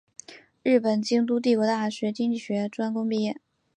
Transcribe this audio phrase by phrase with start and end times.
[0.63, 3.39] 日本京都帝国大学经济学专攻毕业。